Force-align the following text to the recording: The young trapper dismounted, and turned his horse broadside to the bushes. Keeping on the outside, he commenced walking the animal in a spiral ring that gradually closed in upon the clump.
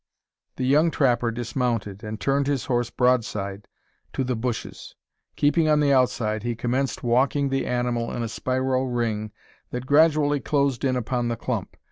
The 0.55 0.65
young 0.65 0.89
trapper 0.89 1.29
dismounted, 1.29 2.03
and 2.03 2.19
turned 2.19 2.47
his 2.47 2.65
horse 2.65 2.89
broadside 2.89 3.67
to 4.13 4.23
the 4.23 4.35
bushes. 4.35 4.95
Keeping 5.35 5.69
on 5.69 5.79
the 5.79 5.93
outside, 5.93 6.41
he 6.41 6.55
commenced 6.55 7.03
walking 7.03 7.49
the 7.49 7.67
animal 7.67 8.11
in 8.11 8.23
a 8.23 8.27
spiral 8.27 8.87
ring 8.87 9.31
that 9.69 9.85
gradually 9.85 10.39
closed 10.39 10.83
in 10.83 10.95
upon 10.95 11.27
the 11.27 11.35
clump. 11.37 11.77